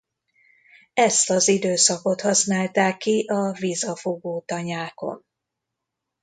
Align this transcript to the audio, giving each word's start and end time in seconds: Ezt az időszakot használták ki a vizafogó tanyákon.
Ezt 0.93 1.29
az 1.29 1.47
időszakot 1.47 2.21
használták 2.21 2.97
ki 2.97 3.25
a 3.27 3.51
vizafogó 3.59 4.43
tanyákon. 4.45 5.25